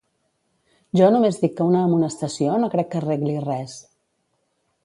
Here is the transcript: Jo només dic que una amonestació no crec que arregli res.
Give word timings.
Jo 0.99 1.09
només 1.15 1.37
dic 1.43 1.53
que 1.59 1.67
una 1.73 1.83
amonestació 1.89 2.57
no 2.65 2.73
crec 2.77 2.93
que 2.95 3.01
arregli 3.03 3.37
res. 3.47 3.77